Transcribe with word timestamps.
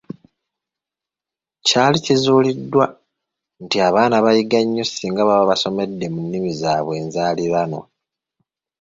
Kyali 1.67 1.97
kizuuliddwa 2.05 2.85
nti 3.63 3.77
abaana 3.87 4.15
bayiga 4.25 4.59
nnyo 4.63 4.83
ssinga 4.89 5.21
baba 5.27 5.49
basomedde 5.51 6.05
mu 6.13 6.19
nnimi 6.23 6.51
zaabwe 6.61 6.93
enzaaliranwa. 7.01 7.83